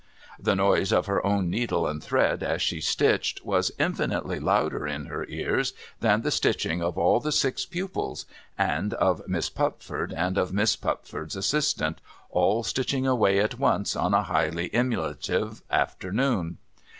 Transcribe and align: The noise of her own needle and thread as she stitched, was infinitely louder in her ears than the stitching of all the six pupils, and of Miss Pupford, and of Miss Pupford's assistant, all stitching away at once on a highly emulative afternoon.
The 0.39 0.55
noise 0.55 0.91
of 0.91 1.05
her 1.05 1.23
own 1.23 1.51
needle 1.51 1.85
and 1.85 2.03
thread 2.03 2.41
as 2.41 2.63
she 2.63 2.81
stitched, 2.81 3.45
was 3.45 3.71
infinitely 3.77 4.39
louder 4.39 4.87
in 4.87 5.05
her 5.05 5.27
ears 5.29 5.73
than 5.99 6.23
the 6.23 6.31
stitching 6.31 6.81
of 6.81 6.97
all 6.97 7.19
the 7.19 7.31
six 7.31 7.67
pupils, 7.67 8.25
and 8.57 8.95
of 8.95 9.21
Miss 9.27 9.51
Pupford, 9.51 10.11
and 10.11 10.39
of 10.39 10.51
Miss 10.53 10.75
Pupford's 10.75 11.35
assistant, 11.35 12.01
all 12.31 12.63
stitching 12.63 13.05
away 13.05 13.37
at 13.37 13.59
once 13.59 13.95
on 13.95 14.15
a 14.15 14.23
highly 14.23 14.73
emulative 14.73 15.61
afternoon. 15.69 16.57